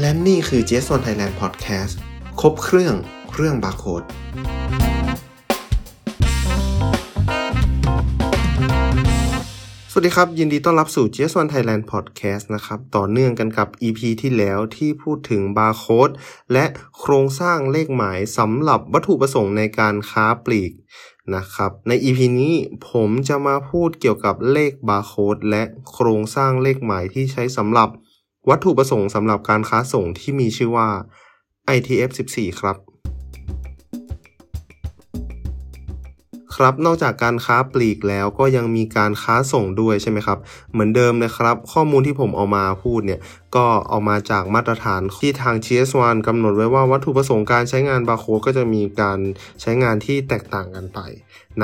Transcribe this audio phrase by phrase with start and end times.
[0.00, 1.94] และนี่คือ j s o n Thailand Podcast
[2.40, 2.94] ครบเครื่อง
[3.34, 4.02] เรื่องบาร์โค้ด
[9.90, 16.10] สวัสดีครับ ยินดีต้อนรับสู่ GS1 Thailand Podcast นะครับ ต่อเนื่องกันกับ EP ที่แล้วที่พูดถึงบาร์โค้ด
[16.52, 16.64] และ
[16.98, 20.72] โครงสร้างเลขหมายสำหรับวัตถุประสงค์ในการค้าปลีก
[21.34, 22.54] นะครับ ใน EP นี้
[22.90, 25.62] ผมจะมาพูดเกี่ยวกับเลขบาร์โค้ดและ
[25.92, 27.90] โครงสร้างเลขหมายที่ใช้สำหรับ
[28.50, 30.88] วัตถุประสงค์สำหรับการค้าส่งที่มีชื่อว่า
[31.76, 32.76] ITF 14 ครับ
[36.56, 40.38] ครับ นอกจากการค้าปลีกแล้วก็ยังมีการค้าส่งด้วยใช่ไหมครับ
[40.72, 43.20] เหมือนเดิมนะครับ ข้อมูลที่ผมเอามาพูดเนี่ย
[43.56, 49.18] ก็เอามาจากมาตรฐานที่ทาง GS1 กำหนดไว้ว่าวัตถุประสงค์การใช้งานบาร์โค้ดก็จะมีการ
[49.60, 50.98] ใช้งานที่แตกต่างกันไป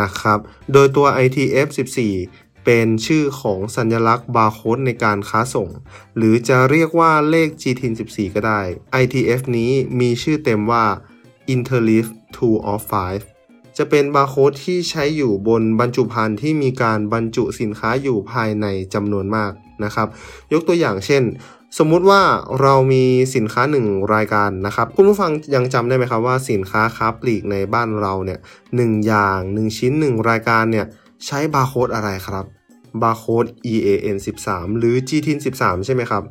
[0.01, 0.39] นะครับ
[0.73, 1.69] โดยตัว ITF
[2.09, 5.69] 14 เป็นชื่อของสัญลักษณ์บาร์โค้ดในการค้าส่ง
[6.17, 8.61] หรือจะเรียกว่าเลข GTIN 14 ก็ได้
[9.03, 10.85] ITF นี้มีชื่อเต็มว่า
[11.55, 12.07] Interleaf
[12.37, 12.83] 2 of
[13.31, 19.53] 5 จะเป็นบาร์โค้ดที่ใช้อยู่บนบรรจุภัณฑ์ที่มีการบรรจุสินค้าอยู่ภายในจำนวนมาก
[19.85, 20.09] นะครับ
[20.53, 21.23] ยกตัวอย่างเช่น
[21.79, 22.23] สมมุติว่า
[22.61, 28.39] เรามีสินค้าหนึ่งรายการนะครับ คุณผู้ฟังยังจำได้ไหมครับว่าสินค้าค้าปลีกในบ้านเราเนี่ย
[28.77, 30.87] หนึ่งอย่างหนึ่งชิ้นหนึ่งรายการเนี่ย
[31.27, 32.45] ใช้บาร์โค้ดอะไรครับ
[33.03, 36.23] บาร์โค้ด EAN 13 หรือ GTIN 13 ใช่ไหมครับ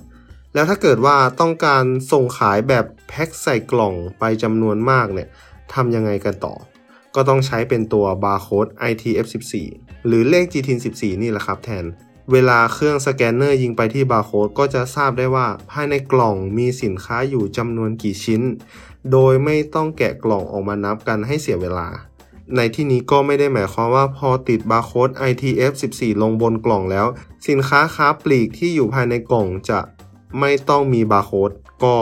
[0.54, 5.28] แล้วถ้าเกิดว่าต้องการส่งขายแบบแพ็คใส่กล่องไปจำนวนมากเนี่ย
[5.74, 6.56] ทำยังไงกันต่อ
[7.16, 9.54] ก็ต้องใช้เป็นตัวบาร์โค้ด ITF14
[10.06, 11.86] หรือเลข GTIN 14 นี่แหละครับแทน
[12.32, 18.42] เวลาเครื่องสแกนเนอร์ยิงไปที่บาร์โค้ดก็จะทราบได้ว่าภายในกล่องมีสินค้าอยู่จำนวนกี่ชิ้น
[19.12, 21.88] โดยไม่ต้องแกะกล่องออกมานับกันให้เสียเวลา
[22.58, 27.08] ในที่นี้ก็ไม่ได้หมายความว่าพอติดบาร์โค้ด ITF14 ลงบนกล่องแล้ว
[27.48, 29.80] สินค้าค้าปลีกที่อยู่ภายในกล่องจะ
[30.40, 31.52] ไม่ต้องมีบาร์โค้ด
[31.84, 31.96] ก็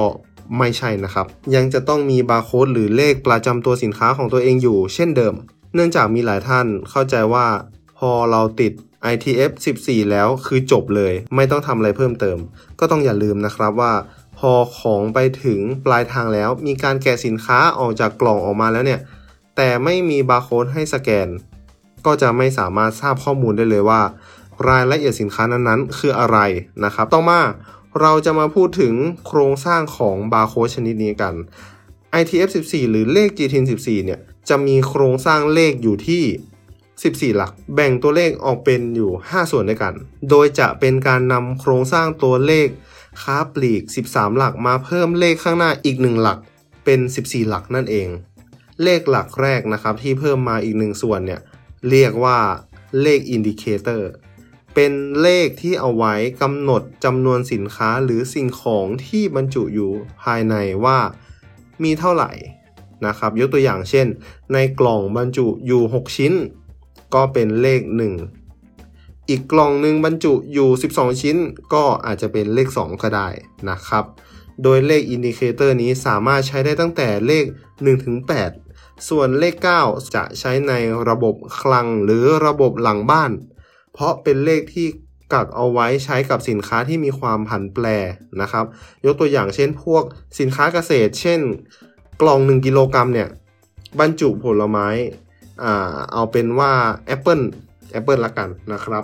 [0.57, 5.33] ไม่ใช่นะครับ ยังจะต้องมีบาร์โค้ดหรือเลขประจำตัวสินค้าของตัวเองอยู่เช่นเดิม
[5.73, 7.45] เนื่องจากมีหลายท่านเข้าใจว่า
[7.97, 8.71] พอเราติด
[9.13, 9.51] ITF
[9.81, 12.37] 14 แล้วคือจบเลย ไม่ต้องทำอะไรเพิ่มเติม
[12.79, 13.93] ก็ต้องอย่าลืมนะครับว่า
[14.37, 18.99] พอของไปถึงปลายทางแล้ว มีการแกะสินค้าออกจากกล่องออกมาแล้วเนี่ย
[19.61, 21.27] แต่ไม่มีบาร์โค้ดให้สแกน
[22.05, 24.01] ก็จะไม่สามารถทราบข้อมูลได้เลยว่า
[24.69, 26.37] รายละเอียดสินค้านั้นๆ คืออะไร
[26.83, 27.41] นะครับ ต่อมา
[28.01, 28.93] เราจะมาพูดถึง
[29.27, 31.33] โครงสร้างของบาร์โค้ดชนิดนี้กัน
[32.19, 36.23] ITF 14 หรือเลข GTIN 14 เนี่ย จะมีโครงสร้างเลขอยู่ที่
[37.31, 39.93] 14 หลัก แบ่งตัวเลขออกเป็นอยู่ 5 ส่วนด้วยกัน
[40.29, 42.67] โดยจะเป็นการนำโครงสร้างตัวเลข
[43.21, 46.37] ค้าปลีก 13 หลักมาเพิ่มเลขข้างหน้าอีก 1 หลัก
[46.85, 48.09] เป็น 14 หลักนั่นเอง
[48.83, 51.41] เลขหลักแรกนะครับที่เพิ่มมาอีก1ส่วนเนี่ย
[51.89, 52.39] เรียกว่า
[53.01, 54.09] เลข indicator
[54.75, 54.91] เป็น
[55.21, 59.91] เลขที่เอาไว้กำหนดจำนวนสินค้าหรือสิ่งของที่บรรจุอยู่
[60.23, 60.99] ภายในว่า
[61.83, 62.31] มีเท่าไหร่
[63.05, 64.07] นะครับยกตัวอย่างเช่น
[64.53, 66.33] ในกล่องบรรจุอยู่ 6 ชิ้น
[67.13, 67.81] ก็เป็นเลข
[68.55, 71.37] 1 อีกกล่องหนึ่งบรรจุอยู่ 12 ชิ้น
[71.73, 73.27] ก็อาจจะเป็นเลข 2 ก็ได้
[73.69, 74.05] นะครับ
[74.63, 77.45] โดยเลข indicator นี้สามารถใช้ได้ตั้งแต่เลข
[78.09, 78.68] 1-8
[79.07, 79.55] ส่วนเลข
[79.85, 80.73] 9 จะใช้ใน
[81.09, 83.31] ระบบคลังหรือระบบหลังบ้าน
[83.93, 84.87] เพราะเป็นเลขที่
[85.33, 87.85] กักเอาไว้ใช้กับสินค้าที่มีความผันแปร
[88.41, 88.65] นะครับ
[89.05, 90.03] ยกตัวอย่างเช่นพวก
[90.39, 91.39] สินค้าเกษตร เช่น
[92.21, 93.29] กล่อง 1 กิโลกรัมเนี่ย
[93.99, 94.87] บรรจุผลไม้
[95.63, 96.71] อ่าเอาเป็นว่า
[97.05, 97.39] แอปเปิล
[97.91, 99.03] แอปเปิลละกันนะครับ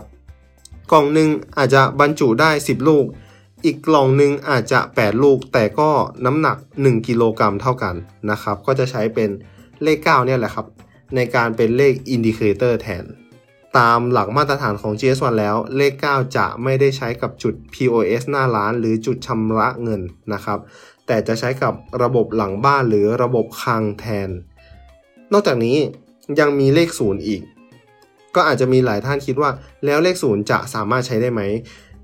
[0.92, 3.06] กล่องหนึ่งอาจจะบรรจุได้ 10 ลูก
[3.66, 5.90] อีกกล่องหนึ่งอาจจะ 8 ลูก แต่ก็
[6.26, 7.96] น้ำหนัก 1 กิโลกรัมเท่ากัน
[8.32, 9.30] นะครับ ก็จะใช้เป็น
[9.84, 10.68] เลข 9 เนี่ยแหละครับ
[11.16, 13.06] ในการเป็นเลข indicator แทน
[13.78, 20.02] ตามหลักมาตรฐานของ GS1 แล้วเลข 9 จะไม่ได้ใช้กับจุด POS หน้าร้าน หรือจุดชำระเงิน
[20.34, 20.60] นะครับ
[21.08, 24.30] แต่จะใช้กับระบบหลังบ้านหรือระบบคลังแทน
[25.34, 25.78] นอกจากนี้
[26.40, 27.42] ยังมีเลขศูนย์อีก
[28.36, 29.50] ก็อาจจะมีหลายท่านคิดว่า
[29.86, 31.42] แล้วเลขศูนย์จะสามารถใช้ได้ไหม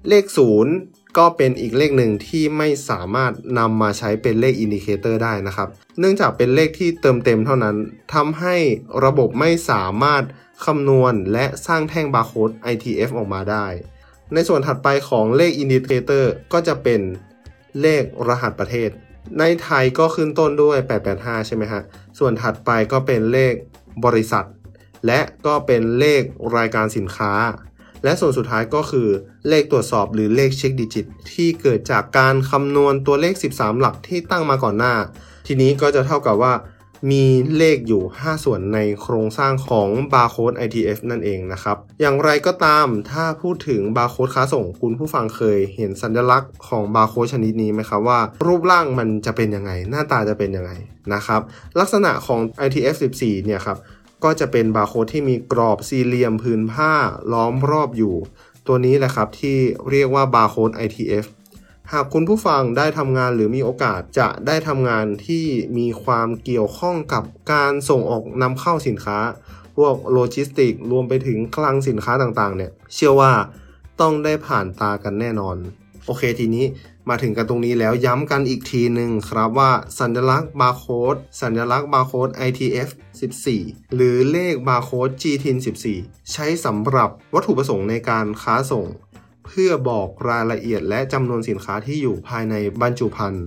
[0.10, 0.74] เลขศูนย์
[1.18, 5.68] ก็เป็นอีกเลขหนึ่งที่ไม่สามารถนำมาใช้เป็นเลข indicator ได้นะครับ
[6.00, 7.76] เนื่องจากเป็นเลขที่เติมเต็มเท่านั้น
[8.14, 8.56] ทำให้
[9.06, 10.24] ระบบไม่สามารถ
[10.66, 13.68] คำนวณและสร้างแท่งบาร์โค้ด ITF ออกมาได้
[14.34, 17.02] ในส่วนถัดไปของเลข indicator ก็จะเป็น
[17.82, 18.90] เลขรหัสประเทศ
[19.40, 20.78] ในไทยก็ขึ้นต้นด้วย
[21.14, 21.82] 885 ใช่ไหมฮะ
[22.20, 23.54] ส่วนถัดไปก็เป็นเลข
[24.06, 24.46] บริษัท
[25.08, 26.22] และก็เป็นเลข
[26.58, 27.32] รายการสินค้า
[28.04, 29.08] และส่วนสุดท้ายก็คือ
[29.48, 34.94] เลขตรวจสอบหรือเลข check digit ที่เกิดจากการคำนวณตัวเลข 13 หลักที่ตั้งมาก่อนหน้า
[35.48, 36.54] ทีนี้ก็จะเท่ากับว่า
[37.12, 37.26] มี
[37.58, 50.72] เลขอยู่ 5 ส่วนในโครงสร้างของ Barcode ITF นั่นเองนะครับ อย่างไรก็ตามถ้าพูดถึง Barcode ค้าส่งคุณผู้ฟังเคยเห็นสัญลักษณ์ของ Barcode ชนิดนี้ไหมครับว่า รูปร่างมันจะเป็นยังไง หน้าตาจะเป็นยังไง
[51.14, 51.42] นะครับ
[51.80, 53.78] ลักษณะของ ITF 14เนี่ยครับ
[54.24, 56.94] ก็จะเป็นบาร์โค้ดที่มีกรอบสี่เหลี่ยมผืนผ้า
[57.34, 58.16] ล้อมรอบอยู่
[58.68, 59.58] ตัวนี้แหละครับที่
[59.90, 61.26] เรียกว่าบาร์โค้ด ITF
[61.92, 65.46] หากคุณผู้ฟังได้ทำงานหรือมีโอกาสจะได้ทำงานที่
[65.78, 67.24] มีความเกี่ยวข้องกับ
[67.54, 69.20] การส่งออกนำเข้าสินค้า
[69.78, 73.34] พวกโลจิสติก รวมไปถึงคลังสินค้าต่างๆเนี่ย เชื่อว่า
[74.02, 75.58] ต้องได้ผ่านตากันแน่นอน
[76.06, 76.66] โอเคทีนี้
[77.10, 82.90] มาถึงกันตรงนี้แล้วย้ำกันอีกทีหนึ่งครับว่าสัญลักษณ์บาร์โค้ดสัญลักษณ์บาร์โค้ด ITF
[83.42, 85.58] 14 หรือเลขบาร์โค้ด GTIN
[85.94, 88.86] 14 ใช้สำหรับวัตถุประสงค์ในการค้าส่ง
[89.46, 93.46] เพื่อบอกรายละเอียดและจำนวนสินค้าที่อยู่ภายในบรรจุภัณฑ์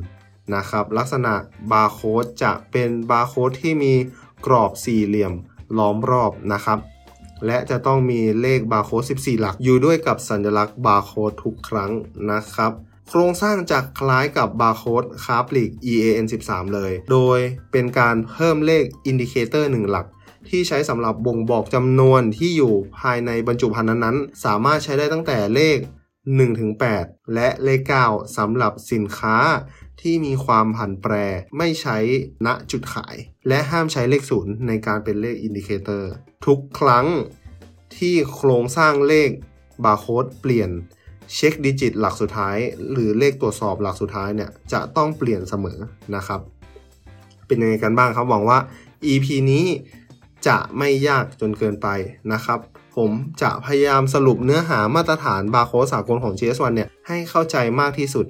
[0.54, 1.34] นะครับลักษณะ
[1.72, 3.94] บาร์โค้ดจะเป็นบาร์โค้ดที่มี
[4.46, 5.32] กรอบสี่เหลี่ยม
[5.78, 6.78] ล้อมรอบนะครับ
[7.46, 11.92] และจะต้องมีเลขบาร์โค้ด 14 หลัก อยู่ด้วยกับสัญลักษณ์บาร์โค้ดทุกครั้ง
[12.30, 12.72] นะครับ
[13.08, 17.38] โครงสร้างจะคล้ายกับบาร์โค้ดค้าปลีก EAN 13 เลย โดย
[17.72, 20.06] เป็นการเพิ่มเลข indicator 1 หลัก
[20.48, 25.78] ที่ใช้สำหรับบ่งบอกจำนวนที่อยู่ภายในบรรจุภัณฑ์นั้นๆ สามารถใช้ได้ตั้งแต่เลข
[26.56, 29.36] 1-8 และเลข 9สำหรับสินค้า
[30.00, 31.14] ที่มีความผันแปร
[31.58, 31.98] ไม่ใช้
[32.46, 33.16] ณจุดขาย
[33.48, 36.10] และห้ามใช้เลขศูนย์ในการเป็นเลข indicator
[36.46, 37.06] ทุกครั้ง
[37.96, 39.30] ที่โครงสร้างเลข
[39.84, 40.70] บาร์โค้ดเปลี่ยน
[41.34, 42.56] check digit หลักสุดท้าย
[42.90, 45.78] หรือเลขตรวจสอบหลักสุดท้ายเนี่ยจะต้องเปลี่ยนเสมอ
[46.16, 46.40] นะครับ
[47.46, 48.58] เป็นยังไงกันบ้างครับหวังว่า
[49.06, 49.66] EP นี้
[50.46, 51.88] จะไม่ยากจนเกินไป
[52.32, 52.58] นะครับ
[52.96, 53.10] ผม
[53.42, 58.26] จะพยายามสรุปเนื้อหามาตรฐานบาร์โค้ดสากลของ GS1 เนี่ยให้เข้าใจมากที่สุด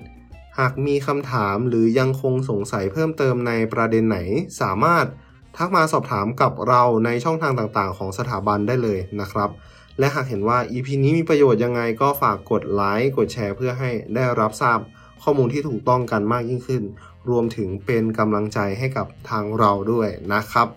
[0.58, 4.18] หากมีคำถามหรือยังคงสงสัยเพิ่มเติมในประเด็นไหน
[4.60, 5.06] สามารถ
[5.56, 9.50] ทักมาสอบถามกับเราในช่องทางต่างๆ ของสถาบันได้เลยนะครับ
[9.98, 14.78] และหากเห็นว่า EP นี้มีประโยชน์ยังไงก็ฝากกดไลค์กดแชร์เพื่อให้ได้รับทราบ
[15.22, 16.82] ข้อมูลที่ถูกต้องกันมากยิ่งขึ้น
[17.30, 20.68] รวมถึงเป็นกำลังใจให้กับทางเราด้วยนะครับ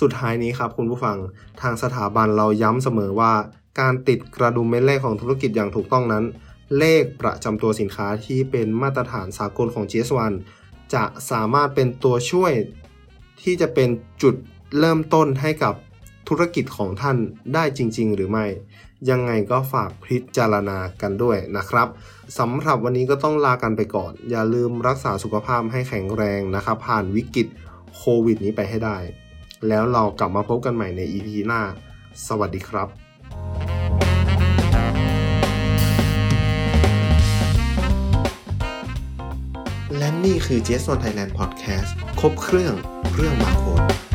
[0.00, 1.18] สุดท้ายนี้ครับคุณผู้ฟัง
[1.60, 3.32] ทางสถาบันเราย้ำเสมอว่า
[3.80, 6.24] การติดกระดุมเม็ดเลขของธุรกิจอย่างถูกต้องนั้น
[6.78, 10.32] เลขประจำตัวสินค้าที่เป็นมาตรฐานสากลของ GS1
[10.94, 12.52] จะสามารถเป็นตัวช่วย
[13.42, 13.88] ที่จะเป็น
[14.22, 14.34] จุด
[14.78, 15.74] เริ่มต้นให้กับ
[16.28, 17.16] ธุรกิจของท่าน
[17.54, 18.46] ได้จริง ๆ หรือไม่
[19.10, 21.88] ยังไงก็ฝากพิจารณากันด้วยนะครับ
[22.38, 27.46] สำหรับวันนี้ก็ต้องลากันไปก่อน อย่าลืมรักษาสุขภาพให้แข็งแรงนะครับ ผ่านวิกฤต
[27.96, 28.98] โควิดนี้ไปให้ได้
[29.68, 31.62] แล้วเรากลับมาพบกันใหม่ใน EP หน้า
[32.26, 33.01] สวัสดีครับ
[40.24, 41.90] นี่คือ j s o n Thailand Podcast
[42.20, 42.74] ครบเครื่อง
[43.14, 44.11] เรื่องบาร์โค้ด